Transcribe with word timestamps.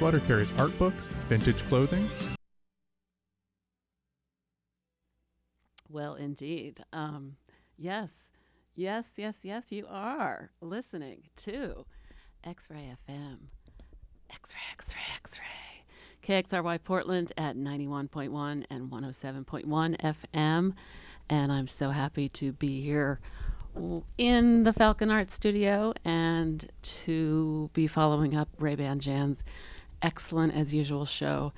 Flutter 0.00 0.20
carries 0.20 0.50
art 0.52 0.76
books, 0.78 1.12
vintage 1.28 1.62
clothing. 1.68 2.08
Well, 5.90 6.14
indeed. 6.14 6.82
Um, 6.90 7.36
yes, 7.76 8.10
yes, 8.74 9.08
yes, 9.18 9.36
yes, 9.42 9.70
you 9.70 9.84
are 9.90 10.52
listening 10.62 11.24
to 11.36 11.84
X 12.42 12.68
Ray 12.70 12.94
FM. 13.06 13.40
X 14.32 14.54
Ray, 14.54 14.60
X 14.72 14.94
Ray, 14.94 15.02
X 15.16 15.38
Ray. 15.38 15.84
KXRY 16.26 16.82
Portland 16.82 17.34
at 17.36 17.58
91.1 17.58 18.64
and 18.70 18.90
107.1 18.90 20.00
FM. 20.00 20.72
And 21.28 21.52
I'm 21.52 21.66
so 21.66 21.90
happy 21.90 22.30
to 22.30 22.52
be 22.52 22.80
here 22.80 23.20
in 24.16 24.64
the 24.64 24.72
Falcon 24.72 25.10
Art 25.10 25.30
Studio 25.30 25.92
and 26.06 26.70
to 26.82 27.68
be 27.74 27.86
following 27.86 28.34
up 28.34 28.48
Ray 28.58 28.76
Ban 28.76 28.98
Jan's 28.98 29.44
excellent, 30.02 30.54
as 30.54 30.74
usual, 30.74 31.06
show 31.06 31.52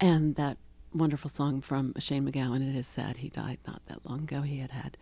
and 0.00 0.34
that 0.36 0.58
wonderful 0.92 1.30
song 1.30 1.60
from 1.60 1.94
Shane 1.98 2.24
MacGowan. 2.24 2.68
It 2.68 2.76
is 2.76 2.86
sad 2.86 3.18
he 3.18 3.28
died 3.28 3.58
not 3.66 3.82
that 3.86 4.08
long 4.08 4.20
ago. 4.20 4.42
He 4.42 4.58
had 4.58 4.70
had 4.70 4.96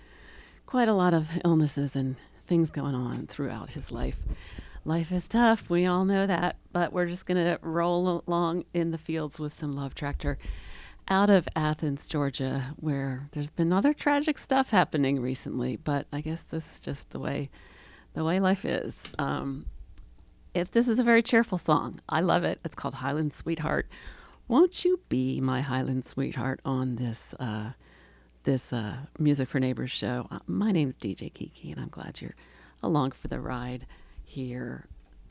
quite 0.67 0.89
a 0.89 0.95
lot 0.95 1.15
of 1.15 1.29
illnesses 1.45 1.95
and 1.95 2.17
things 2.47 2.71
going 2.71 2.95
on 2.95 3.27
throughout 3.27 3.71
his 3.71 3.91
life. 3.91 4.19
Life 4.85 5.13
is 5.13 5.29
tough, 5.29 5.71
we 5.71 5.87
all 5.87 6.05
know 6.05 6.27
that, 6.27 6.57
but 6.73 6.93
we're 6.93 7.07
just 7.07 7.25
going 7.25 7.43
to 7.43 7.59
roll 7.63 8.23
along 8.27 8.65
in 8.75 8.91
the 8.91 8.99
fields 8.99 9.39
with 9.39 9.55
some 9.55 9.75
Love 9.75 9.95
Tractor 9.95 10.37
out 11.09 11.31
of 11.31 11.49
Athens, 11.57 12.07
Georgia, 12.07 12.75
where 12.77 13.29
there's 13.33 13.51
been 13.51 13.73
other 13.73 13.95
tragic 13.95 14.37
stuff 14.37 14.71
happening 14.71 15.21
recently, 15.21 15.77
but 15.77 16.07
I 16.13 16.21
guess 16.21 16.43
this 16.43 16.75
is 16.75 16.81
just 16.81 17.11
the 17.11 17.19
way 17.19 17.51
the 18.13 18.25
way 18.25 18.39
life 18.41 18.65
is. 18.65 19.03
Um, 19.19 19.67
it, 20.55 20.73
this 20.73 20.89
is 20.89 20.99
a 20.99 21.03
very 21.03 21.23
cheerful 21.23 21.59
song. 21.59 22.01
I 22.09 22.21
love 22.21 22.45
it. 22.45 22.61
It's 22.65 22.77
called 22.77 22.95
Highland 22.95 23.35
Sweetheart. 23.35 23.89
Won't 24.47 24.85
you 24.85 25.01
be 25.09 25.41
my 25.41 25.63
Highland 25.63 26.07
Sweetheart 26.07 26.61
on 26.65 26.97
this 26.97 27.35
uh, 27.41 27.73
this 28.45 28.73
uh, 28.73 28.99
Music 29.19 29.49
for 29.49 29.59
Neighbors 29.59 29.91
show? 29.91 30.29
Uh, 30.31 30.39
my 30.47 30.71
name's 30.71 30.97
DJ 30.97 31.33
Kiki, 31.33 31.73
and 31.73 31.81
I'm 31.81 31.89
glad 31.89 32.21
you're 32.21 32.37
along 32.83 33.13
for 33.13 33.29
the 33.29 33.41
ride 33.41 33.87
here. 34.23 34.85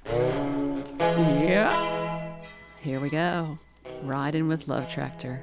Yeah. 0.05 2.35
Here 2.81 2.99
we 2.99 3.09
go. 3.09 3.57
Riding 4.01 4.49
with 4.49 4.67
Love 4.67 4.89
Tractor. 4.89 5.41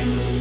I 0.00 0.39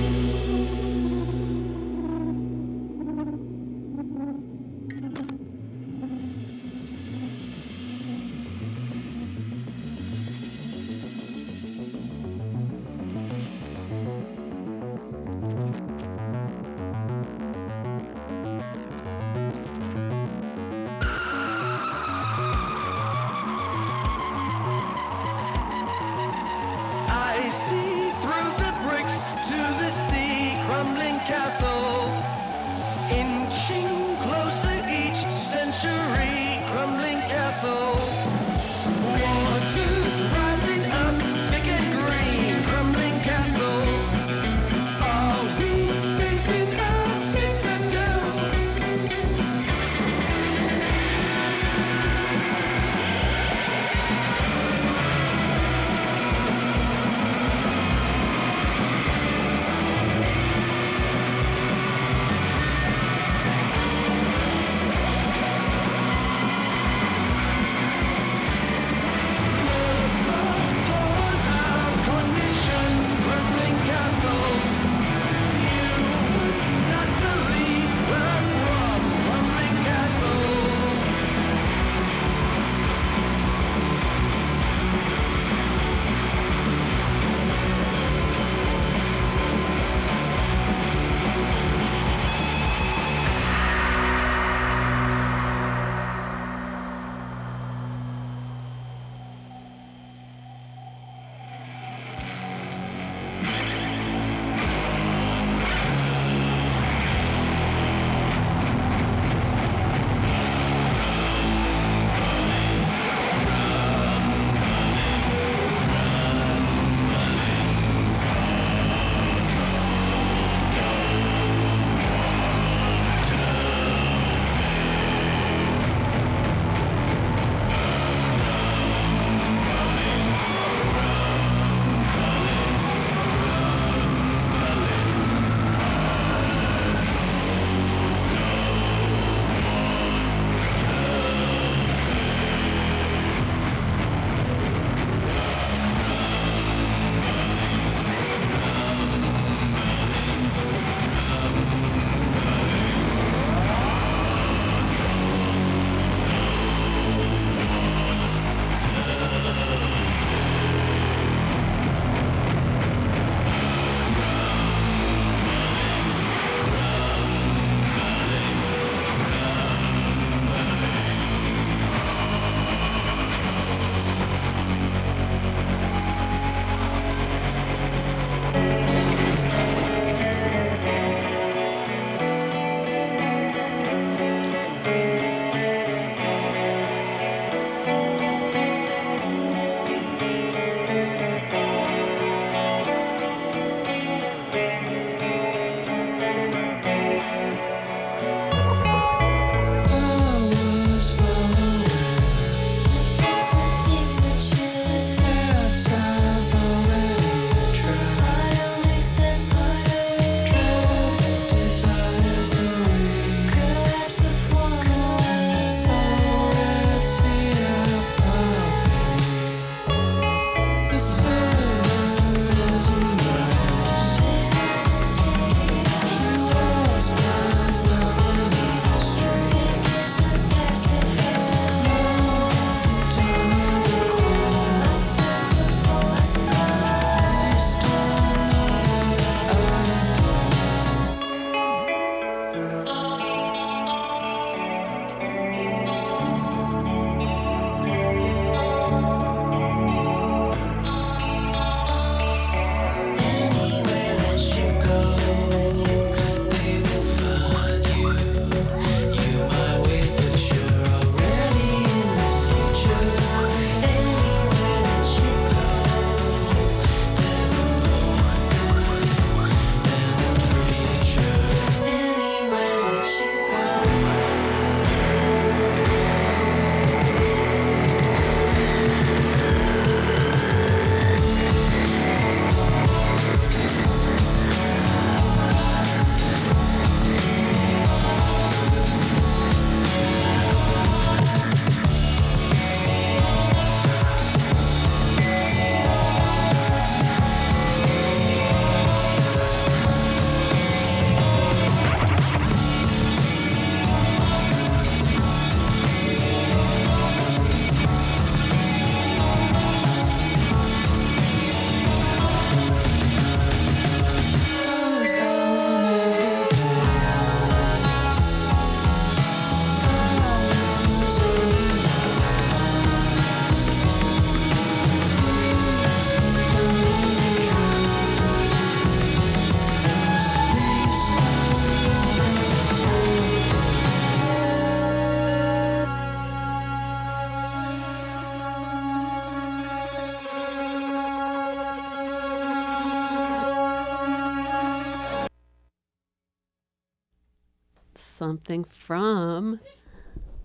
something 348.19 348.65
from 348.65 349.62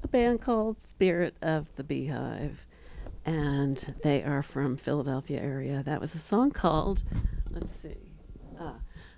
a 0.05 0.09
band 0.09 0.41
called 0.41 0.81
Spirit 0.81 1.35
of 1.43 1.75
the 1.75 1.83
Beehive. 1.83 2.65
And 3.27 3.97
they 4.05 4.23
are 4.23 4.45
from 4.45 4.77
Philadelphia 4.77 5.41
area. 5.41 5.83
That 5.83 6.01
was 6.01 6.15
a 6.15 6.21
song 6.21 6.53
called, 6.53 7.03
let's 7.51 7.75
see, 7.75 7.97
ah, 8.61 8.77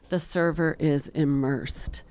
The 0.08 0.18
Server 0.18 0.74
is 0.78 1.08
Immersed. 1.08 2.02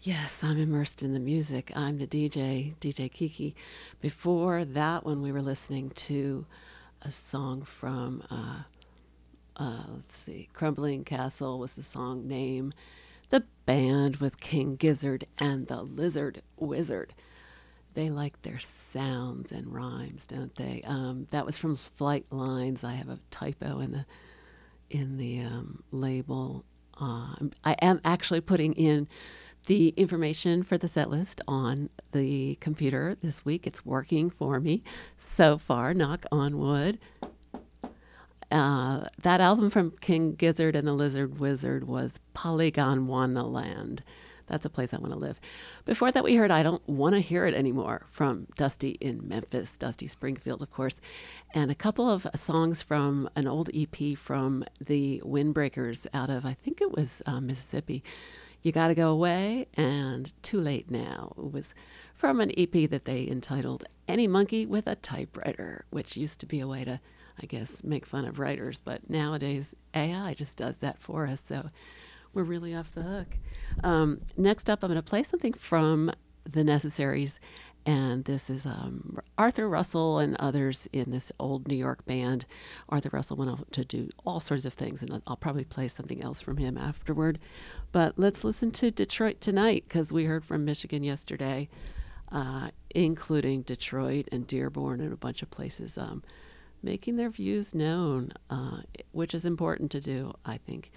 Yes, 0.00 0.42
I'm 0.42 0.58
immersed 0.58 1.04
in 1.04 1.14
the 1.14 1.20
music. 1.20 1.70
I'm 1.76 1.98
the 1.98 2.08
DJ, 2.08 2.74
DJ 2.80 3.12
Kiki. 3.12 3.54
Before 4.00 4.64
that 4.64 5.04
one, 5.04 5.22
we 5.22 5.30
were 5.30 5.42
listening 5.42 5.90
to 5.90 6.44
a 7.02 7.12
song 7.12 7.62
from, 7.62 8.24
uh, 8.32 8.62
uh, 9.54 9.84
let's 9.94 10.18
see, 10.18 10.48
Crumbling 10.52 11.04
Castle 11.04 11.60
was 11.60 11.74
the 11.74 11.84
song 11.84 12.26
name. 12.26 12.72
The 13.30 13.44
band 13.66 14.16
was 14.16 14.34
King 14.34 14.76
Gizzard 14.76 15.26
and 15.38 15.66
the 15.66 15.82
Lizard 15.82 16.42
Wizard. 16.56 17.14
They 17.94 18.10
like 18.10 18.40
their 18.42 18.58
sounds 18.60 19.52
and 19.52 19.72
rhymes, 19.72 20.26
don't 20.26 20.54
they? 20.54 20.82
Um, 20.86 21.26
that 21.30 21.44
was 21.44 21.58
from 21.58 21.76
Flight 21.76 22.26
Lines. 22.30 22.84
I 22.84 22.92
have 22.92 23.08
a 23.08 23.18
typo 23.30 23.80
in 23.80 23.92
the 23.92 24.06
in 24.90 25.18
the 25.18 25.40
um, 25.40 25.82
label. 25.90 26.64
Uh, 26.98 27.34
I 27.64 27.72
am 27.82 28.00
actually 28.04 28.40
putting 28.40 28.72
in 28.72 29.08
the 29.66 29.88
information 29.90 30.62
for 30.62 30.78
the 30.78 30.88
set 30.88 31.10
list 31.10 31.40
on 31.46 31.90
the 32.12 32.56
computer 32.60 33.16
this 33.22 33.44
week. 33.44 33.66
It's 33.66 33.84
working 33.84 34.30
for 34.30 34.60
me 34.60 34.82
so 35.18 35.58
far, 35.58 35.92
knock 35.92 36.24
on 36.32 36.58
wood. 36.58 36.98
Uh, 38.50 39.08
that 39.22 39.40
album 39.40 39.70
from 39.70 39.92
King 40.00 40.34
Gizzard 40.34 40.74
and 40.74 40.86
the 40.86 40.92
Lizard 40.92 41.38
Wizard 41.38 41.86
was 41.86 42.18
Polygondwanaland. 42.34 44.00
That's 44.48 44.64
a 44.64 44.70
place 44.70 44.94
I 44.94 44.98
want 44.98 45.12
to 45.12 45.18
live. 45.18 45.38
Before 45.84 46.10
that, 46.10 46.24
we 46.24 46.36
heard 46.36 46.50
I 46.50 46.62
Don't 46.62 46.86
Want 46.88 47.14
to 47.14 47.20
Hear 47.20 47.44
It 47.44 47.54
Anymore 47.54 48.06
from 48.10 48.46
Dusty 48.56 48.92
in 49.00 49.28
Memphis, 49.28 49.76
Dusty 49.76 50.06
Springfield, 50.06 50.62
of 50.62 50.70
course, 50.70 50.96
and 51.52 51.70
a 51.70 51.74
couple 51.74 52.08
of 52.08 52.26
songs 52.34 52.80
from 52.80 53.28
an 53.36 53.46
old 53.46 53.68
EP 53.74 54.16
from 54.16 54.64
the 54.80 55.22
Windbreakers 55.24 56.06
out 56.14 56.30
of, 56.30 56.46
I 56.46 56.54
think 56.54 56.80
it 56.80 56.92
was 56.92 57.22
uh, 57.26 57.40
Mississippi. 57.40 58.02
You 58.62 58.72
Gotta 58.72 58.94
Go 58.94 59.10
Away 59.10 59.68
and 59.74 60.32
Too 60.42 60.60
Late 60.60 60.90
Now. 60.90 61.34
It 61.38 61.52
was 61.52 61.74
from 62.14 62.40
an 62.40 62.50
EP 62.58 62.90
that 62.90 63.04
they 63.04 63.28
entitled 63.28 63.84
Any 64.08 64.26
Monkey 64.26 64.66
with 64.66 64.86
a 64.86 64.96
Typewriter, 64.96 65.84
which 65.90 66.16
used 66.16 66.40
to 66.40 66.46
be 66.46 66.58
a 66.58 66.66
way 66.66 66.84
to, 66.84 67.00
I 67.40 67.46
guess, 67.46 67.82
make 67.84 68.06
fun 68.06 68.24
of 68.24 68.38
writers, 68.38 68.80
but 68.84 69.08
nowadays 69.08 69.74
AI 69.94 70.34
just 70.34 70.56
does 70.56 70.78
that 70.78 70.98
for 70.98 71.26
us. 71.26 71.42
So 71.46 71.70
we're 72.34 72.42
really 72.42 72.74
off 72.74 72.92
the 72.94 73.02
hook. 73.02 73.38
Um, 73.82 74.20
next 74.36 74.68
up, 74.68 74.82
I'm 74.82 74.90
going 74.90 75.02
to 75.02 75.08
play 75.08 75.22
something 75.22 75.52
from 75.52 76.10
The 76.44 76.64
Necessaries, 76.64 77.40
and 77.86 78.24
this 78.24 78.50
is 78.50 78.66
um, 78.66 79.18
Arthur 79.38 79.68
Russell 79.68 80.18
and 80.18 80.36
others 80.36 80.88
in 80.92 81.10
this 81.10 81.32
old 81.40 81.66
New 81.66 81.76
York 81.76 82.04
band. 82.04 82.44
Arthur 82.88 83.10
Russell 83.12 83.38
went 83.38 83.50
on 83.50 83.64
to 83.72 83.84
do 83.84 84.10
all 84.26 84.40
sorts 84.40 84.64
of 84.64 84.74
things, 84.74 85.02
and 85.02 85.22
I'll 85.26 85.36
probably 85.36 85.64
play 85.64 85.88
something 85.88 86.22
else 86.22 86.42
from 86.42 86.58
him 86.58 86.76
afterward. 86.76 87.38
But 87.90 88.18
let's 88.18 88.44
listen 88.44 88.72
to 88.72 88.90
Detroit 88.90 89.40
tonight 89.40 89.84
because 89.88 90.12
we 90.12 90.24
heard 90.24 90.44
from 90.44 90.66
Michigan 90.66 91.02
yesterday, 91.02 91.68
uh, 92.30 92.70
including 92.90 93.62
Detroit 93.62 94.28
and 94.30 94.46
Dearborn 94.46 95.00
and 95.00 95.12
a 95.12 95.16
bunch 95.16 95.40
of 95.40 95.50
places. 95.50 95.96
Um, 95.96 96.22
making 96.82 97.16
their 97.16 97.30
views 97.30 97.74
known, 97.74 98.32
uh, 98.50 98.82
which 99.12 99.34
is 99.34 99.44
important 99.44 99.90
to 99.92 100.00
do, 100.00 100.34
I 100.44 100.58
think. 100.58 100.90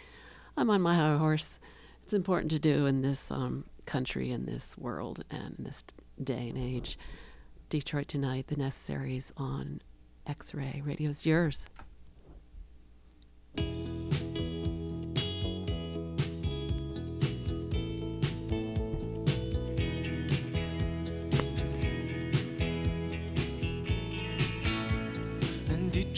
I'm 0.57 0.69
on 0.69 0.81
my 0.81 0.95
high 0.95 1.17
horse. 1.17 1.59
It's 2.03 2.13
important 2.13 2.51
to 2.51 2.59
do 2.59 2.85
in 2.85 3.01
this 3.01 3.31
um, 3.31 3.65
country, 3.85 4.31
in 4.31 4.45
this 4.45 4.77
world, 4.77 5.23
and 5.29 5.55
in 5.57 5.63
this 5.63 5.83
day 6.23 6.49
and 6.49 6.57
age. 6.57 6.97
Detroit 7.69 8.09
Tonight, 8.09 8.47
The 8.47 8.57
Necessaries 8.57 9.31
on 9.37 9.81
X 10.27 10.53
Ray. 10.53 10.81
Radio 10.85 11.09
is 11.09 11.25
yours. 11.25 11.65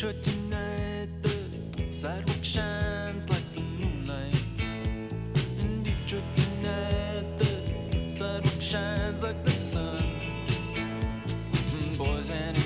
Detroit 0.03 0.21
tonight, 0.21 1.07
the 1.21 1.93
sidewalk 1.93 2.43
shines 2.43 3.29
like 3.29 3.53
the 3.55 3.61
moonlight. 3.61 4.35
In 5.57 5.81
Detroit 5.81 6.23
tonight, 6.35 7.39
the 7.39 8.09
sidewalk 8.09 8.61
shines 8.61 9.23
like 9.23 9.41
the 9.45 9.51
sun. 9.51 10.03
Boys 11.97 12.27
hand 12.27 12.62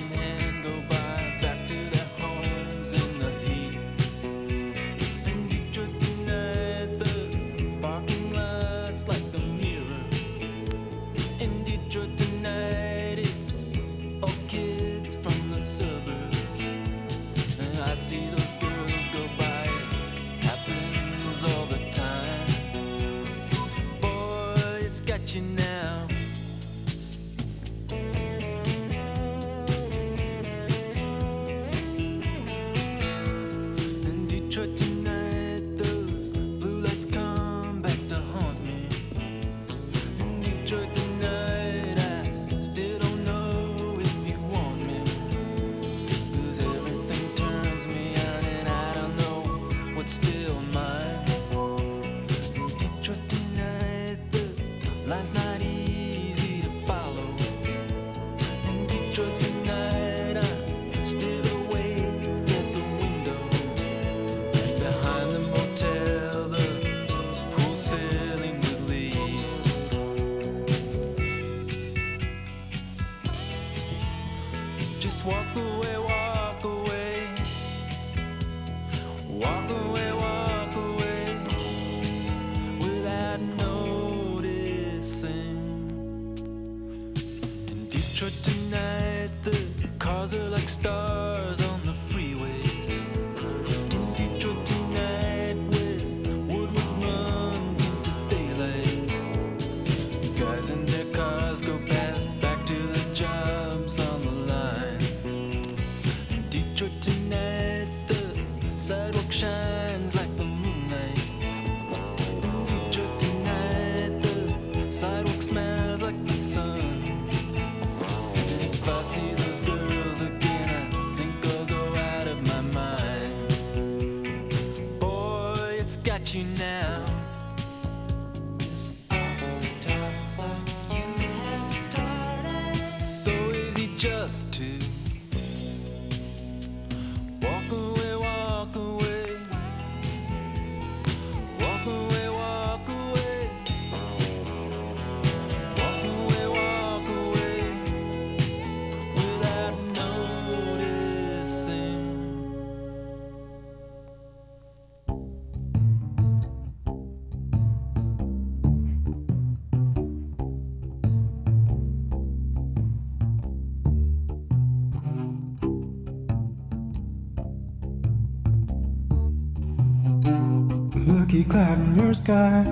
lucky 171.38 171.50
cloud 171.50 171.78
in 171.78 171.96
your 171.96 172.14
sky, 172.14 172.64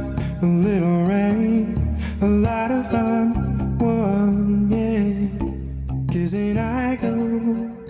a 0.41 0.45
little 0.45 1.07
rain, 1.07 1.97
a 2.21 2.25
lot 2.25 2.71
of 2.71 2.89
fun, 2.89 3.77
one, 3.77 4.67
yeah. 4.69 6.07
Kissing 6.11 6.57
I 6.57 6.95
go 6.95 7.13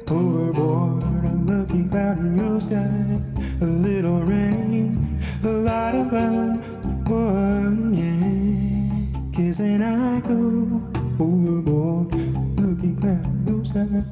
overboard, 0.09 1.03
a 1.03 1.33
lucky 1.47 1.87
cloud 1.87 2.17
in 2.17 2.37
your 2.37 2.59
sky, 2.59 3.21
a 3.61 3.65
little 3.65 4.19
rain, 4.19 5.17
a 5.43 5.47
lot 5.47 5.95
of 5.95 6.09
fun, 6.09 6.59
one, 7.05 7.93
yeah. 7.93 9.31
Kissing 9.33 9.81
I 9.81 10.19
go 10.21 10.81
overboard, 11.23 12.13
lucky 12.59 12.95
cloud 12.99 13.25
in 13.25 13.47
your 13.47 13.63
sky, 13.63 14.03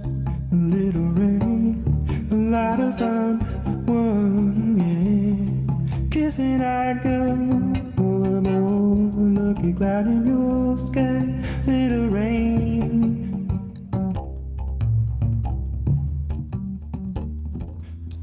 a 0.52 0.56
little 0.56 1.10
rain, 1.12 1.84
a 2.32 2.36
lot 2.36 2.80
of 2.80 2.98
fun. 2.98 3.43
Kissing 6.34 6.64
I 6.64 6.94
go 6.96 7.30
overboard, 7.30 8.48
a 8.48 8.60
lucky 9.40 9.72
cloud 9.72 10.08
in 10.08 10.26
your 10.26 10.76
sky, 10.80 11.22
little 11.68 12.08
rain. 12.10 13.48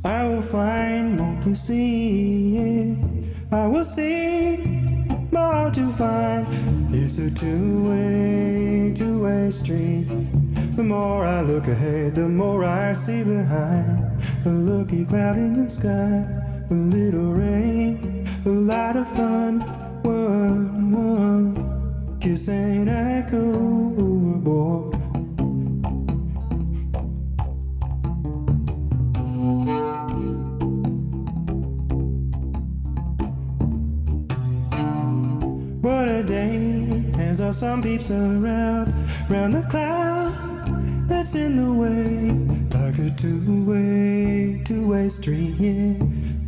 I 0.05 0.27
will 0.27 0.42
find 0.42 1.18
more 1.18 1.40
to 1.42 1.55
see. 1.55 2.99
I 3.53 3.68
will 3.68 3.85
see 3.85 4.57
more 5.31 5.70
to 5.70 5.92
find. 5.92 6.49
It's 6.92 7.16
a 7.18 7.31
two-way, 7.33 8.92
two-way 8.92 9.53
street. 9.53 10.09
The 10.75 10.83
more 10.83 11.25
I 11.25 11.42
look 11.42 11.68
ahead, 11.68 12.16
the 12.16 12.29
more 12.29 12.64
I 12.64 12.92
see 12.92 13.23
behind. 13.23 14.20
A 14.46 14.49
lucky 14.49 15.05
cloud 15.05 15.37
in 15.37 15.62
the 15.62 15.70
sky, 15.70 16.50
a 16.71 16.75
little 16.75 17.33
rain, 17.33 18.25
a 18.47 18.49
lot 18.49 18.95
of 18.97 19.09
fun. 19.09 19.61
One, 20.03 20.93
one, 20.93 22.19
kiss 22.21 22.49
and 22.49 22.89
I 22.89 23.29
go 23.29 23.39
overboard. 23.99 24.97
What 35.83 36.09
a 36.09 36.23
day, 36.23 37.05
as 37.19 37.41
all 37.41 37.53
some 37.53 37.83
peeps 37.83 38.13
around, 38.13 38.95
round 39.29 39.55
the 39.55 39.67
cloud 39.69 40.33
that's 41.09 41.35
in 41.35 41.57
the 41.57 41.73
way, 41.73 42.31
like 42.79 42.99
a 42.99 43.11
two-way, 43.17 44.63
two-way 44.65 45.09
street. 45.09 45.57
Yeah, 45.59 45.95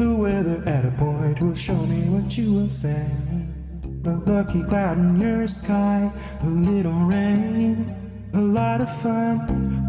the 0.03 0.17
weather 0.17 0.63
at 0.67 0.85
a 0.85 0.91
point 0.99 1.41
will 1.41 1.55
show 1.55 1.81
me 1.93 2.01
what 2.11 2.37
you 2.37 2.53
will 2.55 2.69
say. 2.69 3.07
A 4.05 4.15
lucky 4.31 4.63
cloud 4.65 4.99
in 4.99 5.21
your 5.21 5.47
sky, 5.47 6.11
a 6.43 6.47
little 6.47 7.01
rain, 7.07 7.95
a 8.35 8.41
lot 8.41 8.81
of 8.81 8.91
fun. 9.03 9.39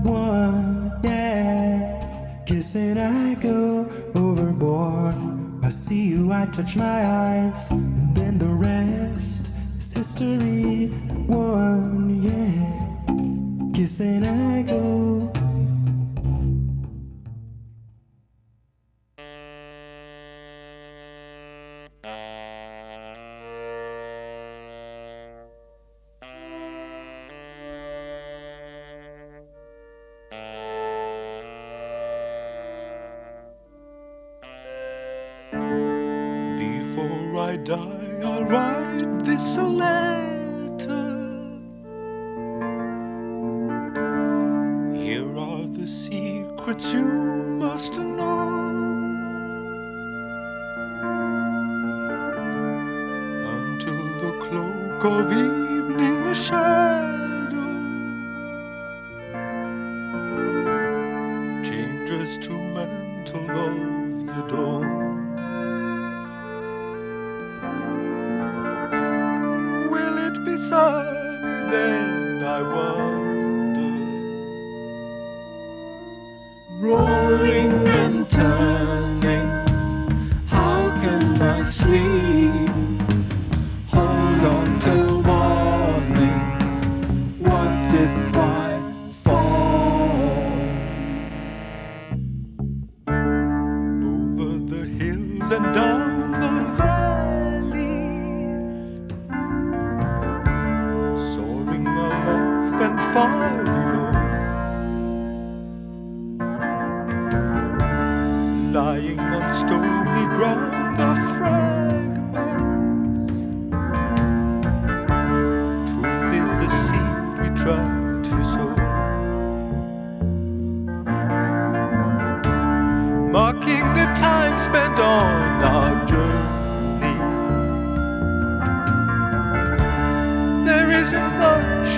One, 0.03 0.91
yeah, 1.03 2.43
kissing 2.45 2.97
I 2.97 3.35
go 3.35 3.89
overboard. 4.13 5.15
I 5.63 5.69
see 5.69 6.03
you, 6.09 6.31
I 6.31 6.45
touch 6.47 6.75
my 6.77 6.99
eyes, 7.25 7.71
and 7.71 8.15
then 8.15 8.37
the 8.37 8.53
rest 8.67 9.49
is 9.77 9.93
history. 9.93 10.87
One, 11.25 12.09
yeah, 12.27 13.73
kissing 13.73 14.23
I 14.25 14.61
go. 14.61 15.42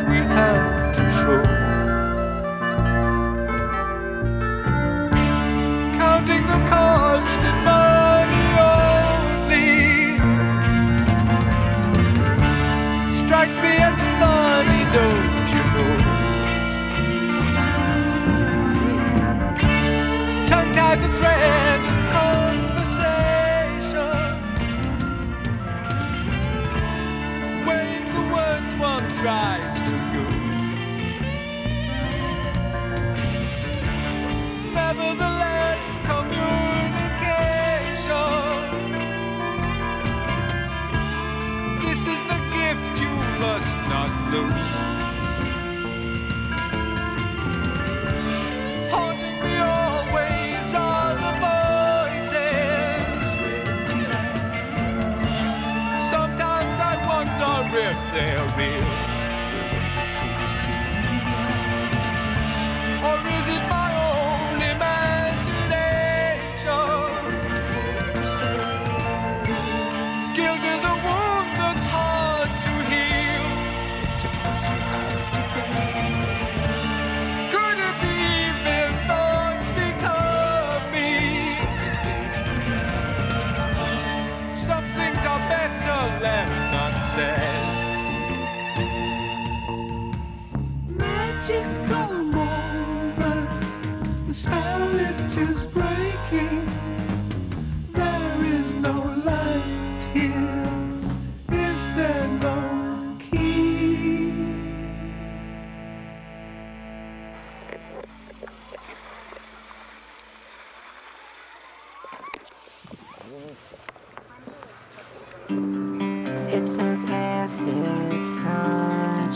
We 0.08 0.18
have 0.18 0.65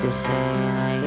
Just 0.01 0.27
say 0.27 0.33
that 0.33 1.02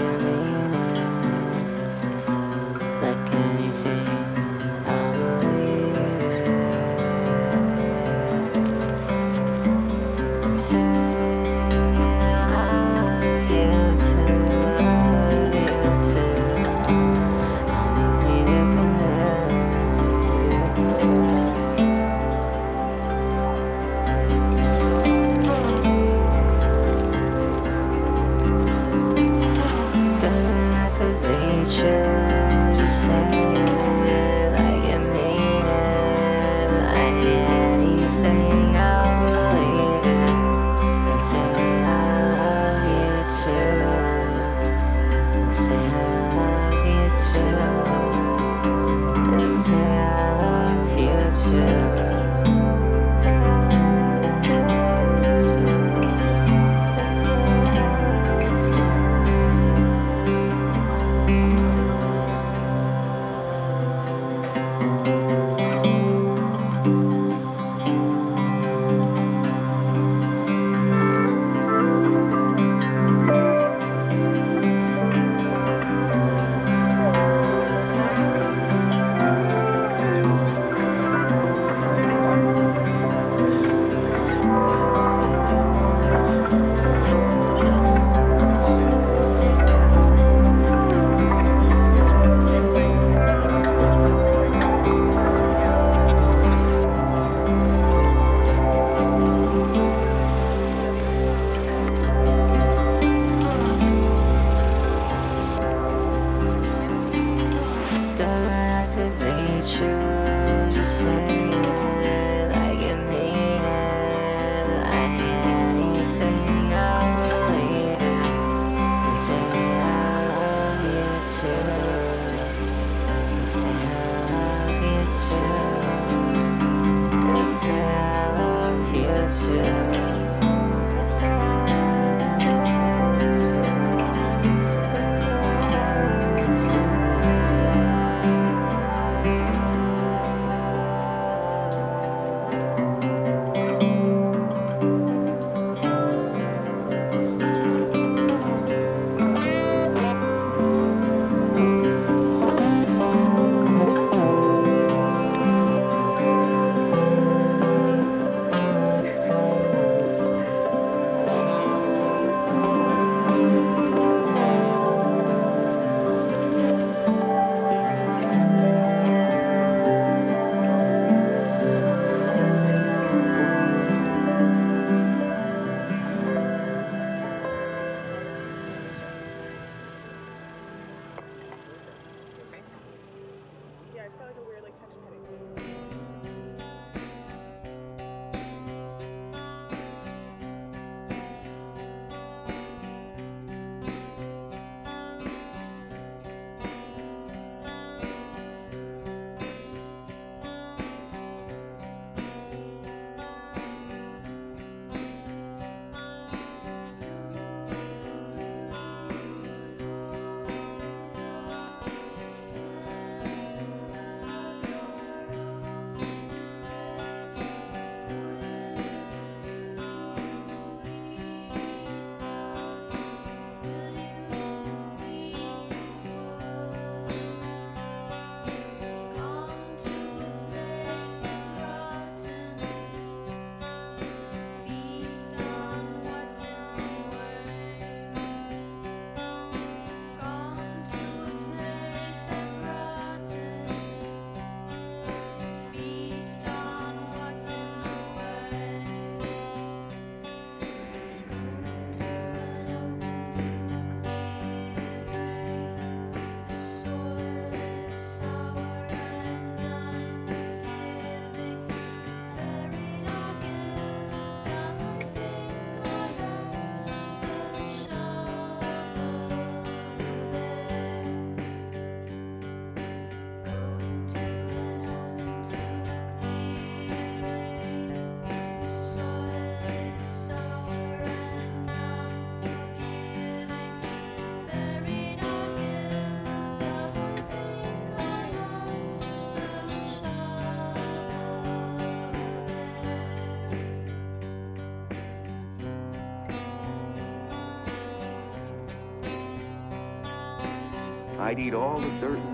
I'd 301.35 301.41
eat 301.41 301.53
all 301.53 301.77
the 301.77 301.89
dirt 301.99 302.24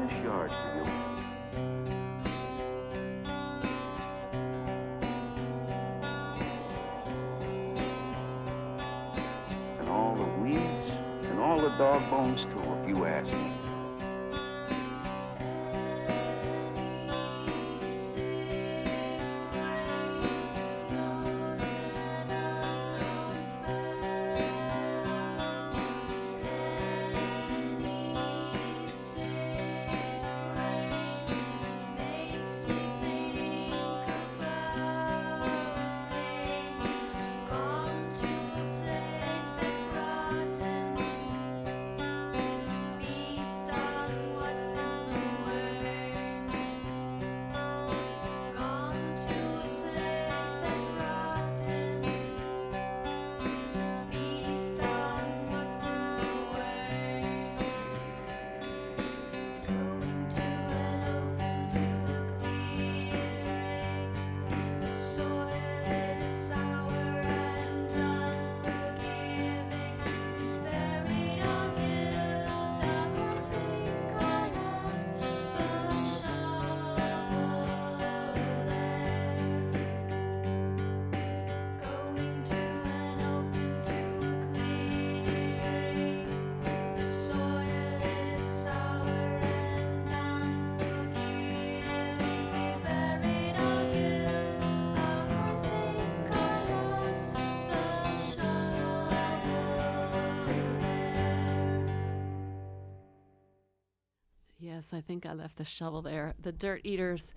think 105.12 105.26
I 105.26 105.34
left 105.34 105.58
the 105.58 105.66
shovel 105.66 106.02
there. 106.02 106.36
The 106.42 106.54
Dirt 106.54 106.86
Eaters 106.86 107.34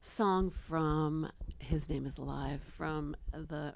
song 0.00 0.48
from 0.48 1.30
His 1.58 1.90
Name 1.90 2.06
is 2.06 2.16
Alive 2.16 2.62
from 2.78 3.14
the 3.30 3.74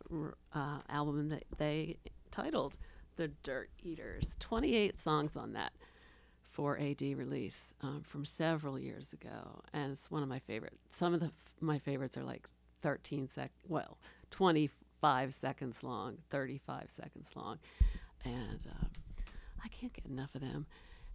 uh, 0.55 0.78
album 0.88 1.28
that 1.28 1.45
they 1.59 1.99
titled 2.30 2.78
The 3.16 3.28
Dirt 3.42 3.68
Eaters. 3.82 4.34
28 4.40 4.99
songs 4.99 5.36
on 5.36 5.53
that 5.53 5.74
4AD 6.57 7.18
release 7.18 7.74
um, 7.82 8.01
from 8.03 8.24
several 8.24 8.78
years 8.78 9.12
ago. 9.12 9.61
And 9.74 9.92
it's 9.92 10.11
one 10.11 10.22
of 10.22 10.28
my 10.30 10.38
favorites. 10.38 10.78
Some 10.88 11.12
of 11.12 11.20
the 11.20 11.26
f- 11.26 11.32
my 11.61 11.78
favorites 11.78 12.16
are 12.16 12.24
like 12.24 12.49
13 12.80 13.28
sec, 13.28 13.51
well, 13.68 13.99
25 14.30 15.34
seconds 15.34 15.76
long, 15.82 16.16
35 16.30 16.84
seconds 16.88 17.28
long. 17.36 17.59
And 18.24 18.66
um, 18.80 18.88
I 19.62 19.68
can't 19.68 19.92
get 19.92 20.07
enough 20.07 20.34
of 20.34 20.40
them. 20.40 20.64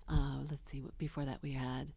Uh, 0.08 0.42
let's 0.48 0.70
see, 0.70 0.84
before 1.00 1.26
that 1.26 1.40
we 1.42 1.54
had 1.54 1.88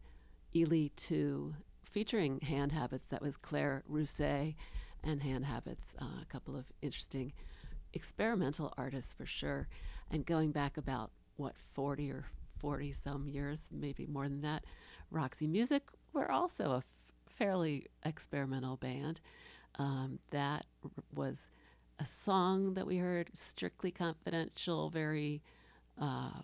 Ely 0.55 0.87
2 0.95 1.55
featuring 1.83 2.39
Hand 2.41 2.71
Habits. 2.71 3.07
That 3.09 3.21
was 3.21 3.37
Claire 3.37 3.83
Rousay 3.89 4.55
and 5.03 5.21
Hand 5.21 5.45
Habits, 5.45 5.95
uh, 6.01 6.21
a 6.21 6.25
couple 6.25 6.55
of 6.55 6.65
interesting 6.81 7.33
experimental 7.93 8.73
artists 8.77 9.13
for 9.13 9.25
sure. 9.25 9.67
And 10.11 10.25
going 10.25 10.51
back 10.51 10.77
about, 10.77 11.11
what, 11.37 11.55
40 11.73 12.11
or 12.11 12.25
40 12.59 12.93
some 12.93 13.27
years, 13.27 13.69
maybe 13.71 14.05
more 14.05 14.29
than 14.29 14.41
that, 14.41 14.63
Roxy 15.11 15.47
Music 15.47 15.83
were 16.13 16.31
also 16.31 16.71
a 16.71 16.77
f- 16.77 16.83
fairly 17.27 17.87
experimental 18.03 18.77
band. 18.77 19.19
Um, 19.79 20.19
that 20.29 20.65
r- 20.83 20.91
was 21.13 21.49
a 21.99 22.05
song 22.05 22.75
that 22.75 22.85
we 22.87 22.97
heard, 22.97 23.29
strictly 23.33 23.91
confidential, 23.91 24.89
very 24.89 25.41
uh, 25.99 26.41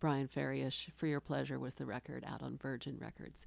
Bryan 0.00 0.26
Ferry-ish. 0.26 0.90
For 0.96 1.06
Your 1.06 1.20
Pleasure 1.20 1.58
was 1.58 1.74
the 1.74 1.86
record 1.86 2.24
out 2.26 2.42
on 2.42 2.56
Virgin 2.56 2.98
Records. 3.00 3.46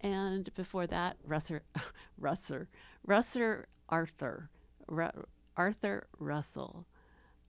And 0.00 0.52
before 0.54 0.86
that, 0.88 1.16
Russer, 1.26 1.60
Russer, 2.20 2.68
Russer 3.06 3.66
Arthur, 3.88 4.50
Ru- 4.88 5.26
Arthur 5.56 6.08
Russell, 6.18 6.86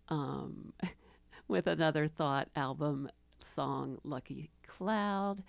um, 0.10 0.74
with 1.48 1.68
another 1.68 2.08
Thought 2.08 2.50
album 2.56 3.10
song, 3.44 4.00
Lucky 4.04 4.52
Cloud. 4.68 5.44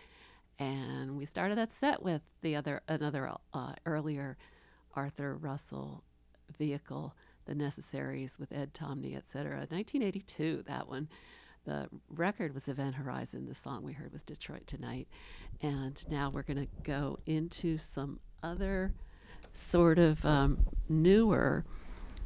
And 0.59 1.17
we 1.17 1.25
started 1.25 1.59
that 1.59 1.73
set 1.73 2.03
with 2.03 2.23
the 2.41 2.55
other 2.55 2.83
another 2.87 3.33
uh, 3.53 3.73
earlier 3.85 4.37
Arthur 4.95 5.37
Russell 5.37 6.05
vehicle, 6.57 7.17
The 7.47 7.55
Necessaries 7.55 8.39
with 8.39 8.53
Ed 8.53 8.73
Tomney, 8.73 9.17
etc. 9.17 9.57
1982, 9.69 10.63
that 10.67 10.89
one. 10.89 11.09
The 11.65 11.89
record 12.11 12.53
was 12.53 12.69
Event 12.69 12.97
Horizon. 12.97 13.47
The 13.47 13.55
song 13.55 13.83
we 13.83 13.95
heard 13.95 14.12
was 14.12 14.23
Detroit 14.23 14.67
Tonight. 14.67 15.09
And 15.62 16.03
now 16.11 16.29
we're 16.29 16.43
going 16.43 16.67
to 16.67 16.69
go 16.83 17.19
into 17.25 17.79
some 17.79 18.21
other 18.43 18.93
sort 19.55 19.99
of 19.99 20.23
um, 20.27 20.67
newer. 20.89 21.65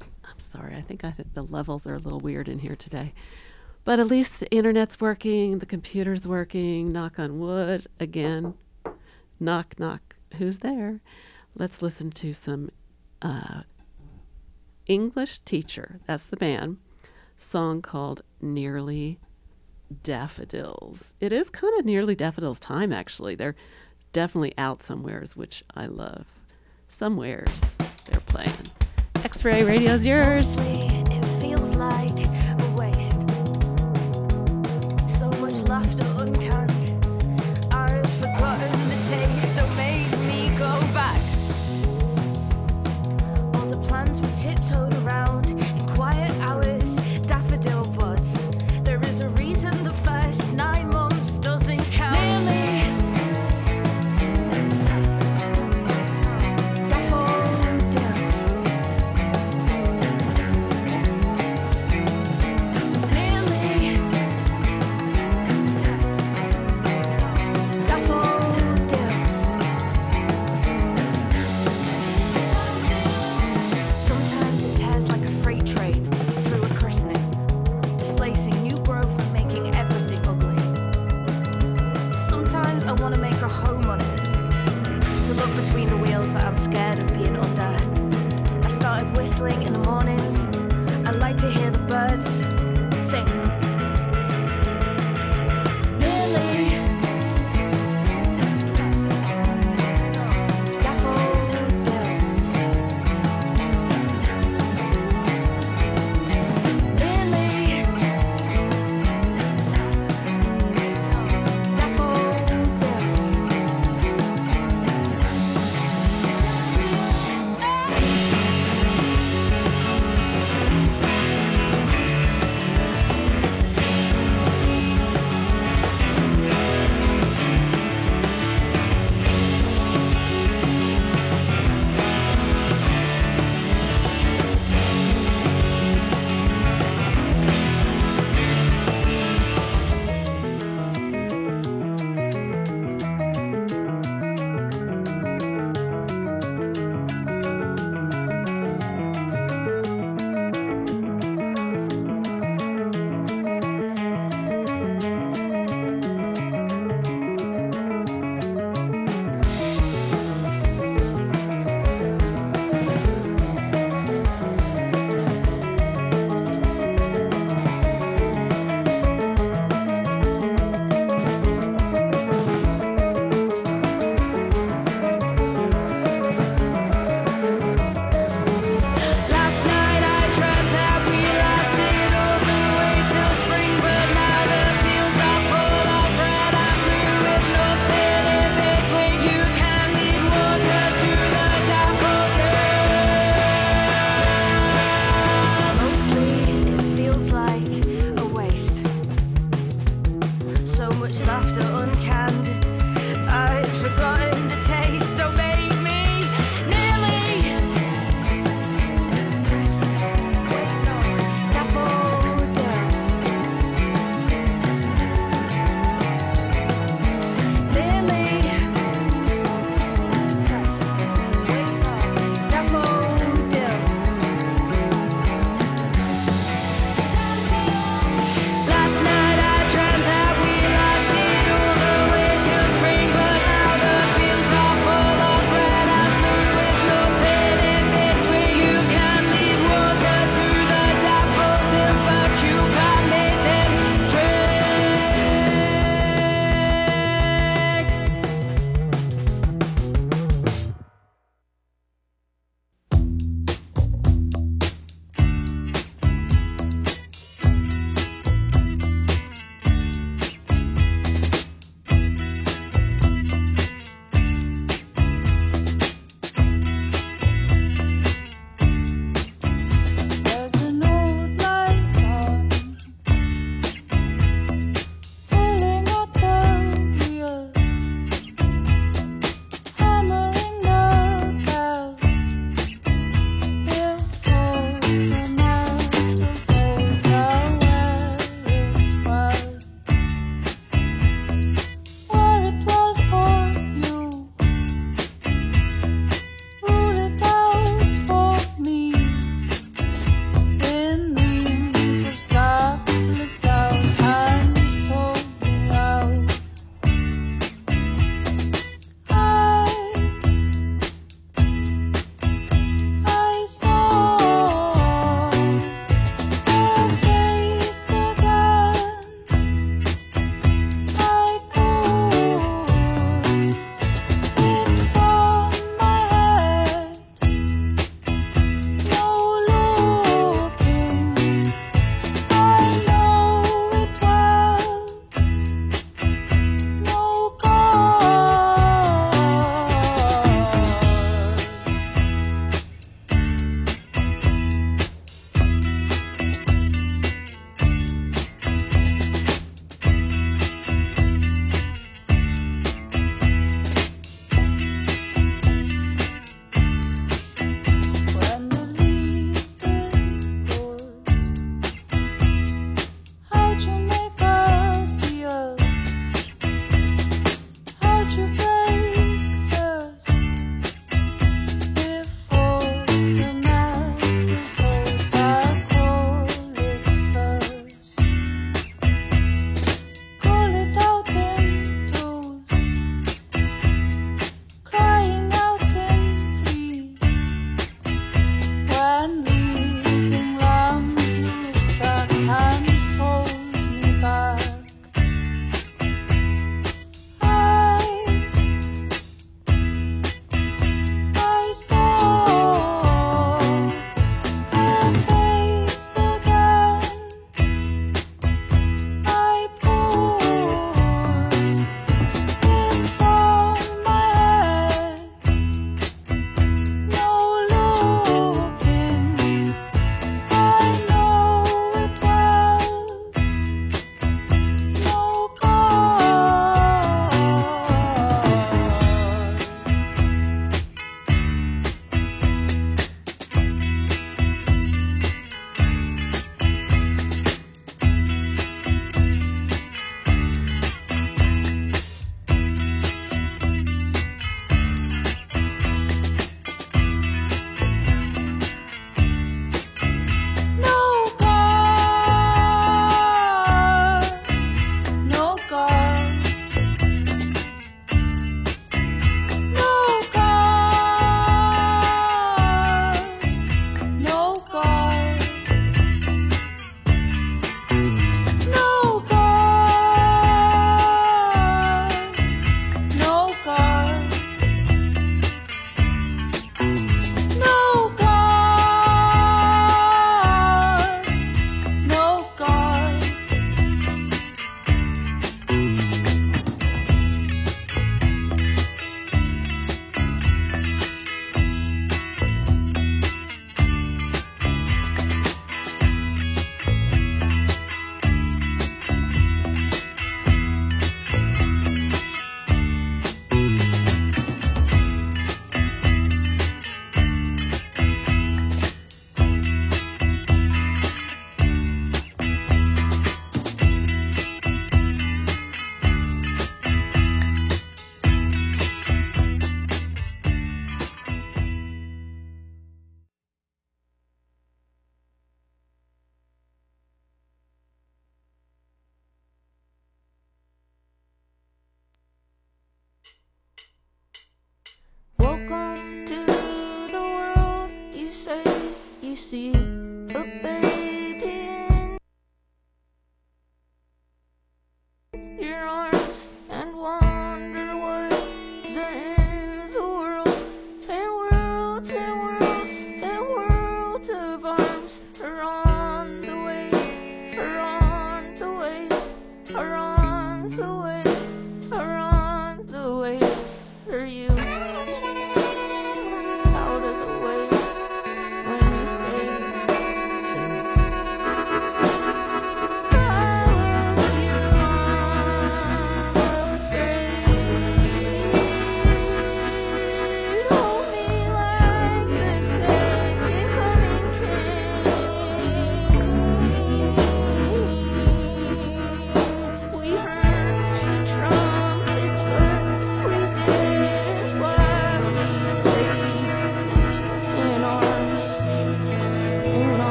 I'm 0.00 0.38
sorry, 0.38 0.76
I 0.76 0.82
think 0.82 1.04
I 1.04 1.10
th- 1.10 1.28
the 1.34 1.42
levels 1.42 1.86
are 1.86 1.96
a 1.96 1.98
little 1.98 2.20
weird 2.20 2.48
in 2.48 2.60
here 2.60 2.76
today. 2.76 3.12
But 3.84 3.98
at 3.98 4.06
least 4.06 4.40
the 4.40 4.50
internet's 4.52 5.00
working, 5.00 5.58
the 5.58 5.66
computer's 5.66 6.28
working, 6.28 6.92
knock 6.92 7.18
on 7.18 7.40
wood 7.40 7.88
again. 7.98 8.54
Knock, 9.40 9.78
knock. 9.78 10.14
Who's 10.38 10.60
there? 10.60 11.00
Let's 11.56 11.82
listen 11.82 12.10
to 12.12 12.32
some 12.32 12.70
uh, 13.20 13.62
English 14.86 15.40
Teacher, 15.40 16.00
that's 16.06 16.24
the 16.24 16.36
band, 16.36 16.78
song 17.36 17.82
called 17.82 18.22
Nearly 18.40 19.18
Daffodils. 20.02 21.14
It 21.20 21.32
is 21.32 21.50
kind 21.50 21.78
of 21.78 21.84
nearly 21.84 22.14
daffodils 22.14 22.60
time, 22.60 22.92
actually. 22.92 23.34
They're 23.34 23.54
definitely 24.12 24.54
out 24.58 24.82
somewheres, 24.82 25.36
which 25.36 25.64
I 25.74 25.86
love. 25.86 26.26
Somewheres 26.88 27.60
they're 28.06 28.20
playing. 28.20 28.52
X 29.24 29.44
Ray 29.44 29.64
Radio's 29.64 30.04
yours. 30.04 30.56
Mostly 30.56 30.86
it 31.10 31.24
feels 31.40 31.74
like 31.76 32.18
a 32.18 32.74
waste. 32.76 33.20
So 35.08 35.28
much 35.40 35.62
laughter 35.68 36.06
uncanned. 36.18 36.72
I've 37.72 38.10
forgotten 38.18 38.88
the 38.88 38.96
taste 38.96 39.56
that 39.56 39.76
made 39.76 40.10
me 40.26 40.50
go 40.58 40.80
back. 40.92 41.22
All 43.54 43.66
the 43.66 43.78
plans 43.88 44.20
were 44.20 44.32
tiptoed 44.36 44.94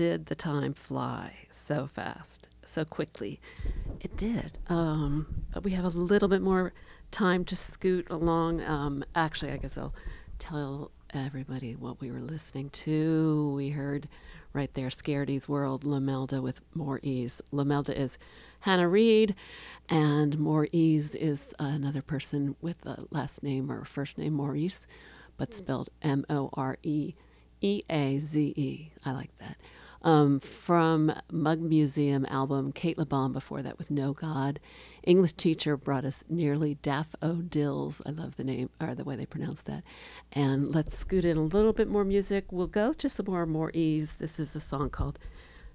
did 0.00 0.24
the 0.24 0.34
time 0.34 0.72
fly 0.72 1.30
so 1.50 1.86
fast, 1.86 2.48
so 2.64 2.86
quickly? 2.86 3.38
It 4.00 4.16
did. 4.16 4.56
Um, 4.68 5.44
but 5.52 5.62
we 5.62 5.72
have 5.72 5.84
a 5.84 5.88
little 5.88 6.26
bit 6.26 6.40
more 6.40 6.72
time 7.10 7.44
to 7.44 7.54
scoot 7.54 8.06
along. 8.08 8.62
Um, 8.62 9.04
actually, 9.14 9.52
I 9.52 9.58
guess 9.58 9.76
I'll 9.76 9.94
tell 10.38 10.90
everybody 11.12 11.76
what 11.76 12.00
we 12.00 12.10
were 12.10 12.22
listening 12.22 12.70
to. 12.70 13.52
We 13.54 13.68
heard 13.68 14.08
right 14.54 14.72
there 14.72 14.88
Scaredy's 14.88 15.50
World, 15.50 15.84
Lomelda 15.84 16.40
with 16.40 16.62
More 16.74 16.98
Eaze. 17.02 17.42
Lomelda 17.52 17.94
is 17.94 18.16
Hannah 18.60 18.88
Read, 18.88 19.34
and 19.90 20.38
More 20.38 20.66
Eaze 20.72 21.14
is 21.14 21.54
another 21.58 22.00
person 22.00 22.56
with 22.62 22.86
a 22.86 23.04
last 23.10 23.42
name 23.42 23.70
or 23.70 23.84
first 23.84 24.16
name 24.16 24.32
Maurice, 24.32 24.86
but 25.36 25.52
spelled 25.52 25.90
M 26.00 26.24
O 26.30 26.48
R 26.54 26.78
E 26.82 27.12
E 27.60 27.82
A 27.90 28.18
Z 28.18 28.54
E. 28.56 28.92
I 29.04 29.12
like 29.12 29.36
that. 29.36 29.58
Um, 30.02 30.40
from 30.40 31.12
Mug 31.30 31.60
Museum 31.60 32.24
album, 32.30 32.72
Cate 32.72 32.96
Le 32.96 33.04
Bon 33.04 33.32
before 33.32 33.60
that 33.62 33.76
with 33.76 33.90
No 33.90 34.14
God. 34.14 34.58
English 35.02 35.34
teacher 35.34 35.76
brought 35.76 36.06
us 36.06 36.24
nearly 36.28 36.76
Daffodils. 36.76 38.00
I 38.06 38.10
love 38.10 38.36
the 38.36 38.44
name 38.44 38.70
or 38.80 38.94
the 38.94 39.04
way 39.04 39.16
they 39.16 39.26
pronounce 39.26 39.60
that. 39.62 39.82
And 40.32 40.74
let's 40.74 40.96
scoot 40.98 41.24
in 41.26 41.36
a 41.36 41.42
little 41.42 41.74
bit 41.74 41.88
more 41.88 42.04
music. 42.04 42.46
We'll 42.50 42.66
go 42.66 42.94
to 42.94 43.10
some 43.10 43.26
more 43.26 43.44
More 43.44 43.70
Eaze. 43.74 44.16
This 44.16 44.40
is 44.40 44.56
a 44.56 44.60
song 44.60 44.88
called 44.88 45.18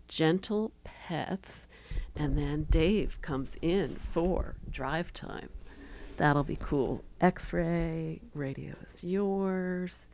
Gentle 0.07 0.71
Pets. 0.84 1.67
And 2.15 2.36
then 2.38 2.65
Dave 2.69 3.19
comes 3.21 3.51
in 3.61 3.95
for 3.95 4.55
drive 4.71 5.13
time. 5.13 5.49
That'll 6.17 6.43
be 6.43 6.57
cool. 6.59 7.03
X 7.21 7.53
ray 7.53 8.21
radio 8.34 8.73
is 8.88 9.03
yours. 9.03 10.07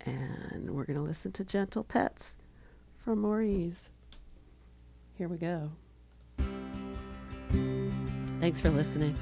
And 0.00 0.70
we're 0.70 0.84
going 0.84 0.98
to 0.98 1.04
listen 1.04 1.30
to 1.32 1.44
Gentle 1.44 1.84
Pets 1.84 2.36
from 3.04 3.20
Maurice. 3.20 3.90
Here 5.18 5.28
we 5.28 5.36
go. 5.36 5.70
Thanks 8.40 8.60
for 8.60 8.70
listening. 8.70 9.16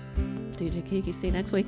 DJ 0.53 0.87
Kiki, 0.87 1.13
see 1.13 1.27
you 1.27 1.33
next 1.33 1.53
week. 1.53 1.67